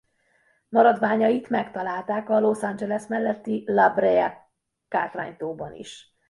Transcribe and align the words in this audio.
Maradványait 0.69 1.49
megtalálták 1.49 2.29
a 2.29 2.39
Los 2.39 2.61
Angeles 2.63 3.07
melletti 3.07 3.63
La 3.67 3.89
Brea-kátránytóban 3.93 5.73
is. 5.73 6.15